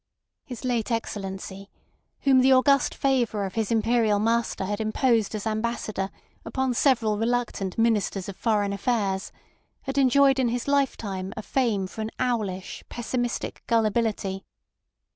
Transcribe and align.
His 0.43 0.65
late 0.65 0.89
Excellency, 0.91 1.69
whom 2.21 2.41
the 2.41 2.51
august 2.51 2.95
favour 2.95 3.45
of 3.45 3.53
his 3.53 3.69
Imperial 3.69 4.17
master 4.17 4.65
had 4.65 4.81
imposed 4.81 5.35
as 5.35 5.45
Ambassador 5.45 6.09
upon 6.43 6.73
several 6.73 7.19
reluctant 7.19 7.77
Ministers 7.77 8.27
of 8.27 8.35
Foreign 8.35 8.73
Affairs, 8.73 9.31
had 9.83 9.99
enjoyed 9.99 10.39
in 10.39 10.49
his 10.49 10.67
lifetime 10.67 11.35
a 11.37 11.43
fame 11.43 11.85
for 11.85 12.01
an 12.01 12.09
owlish, 12.19 12.83
pessimistic 12.89 13.61
gullibility. 13.67 14.43